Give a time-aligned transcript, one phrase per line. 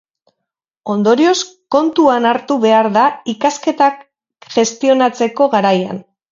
[0.93, 1.35] Ondorioz,
[1.75, 3.05] kontuan hartu behar da
[3.37, 4.03] ikasketak
[4.59, 6.05] gestionatzeko garaian.